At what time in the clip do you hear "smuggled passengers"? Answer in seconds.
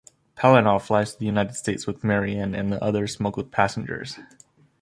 3.05-4.17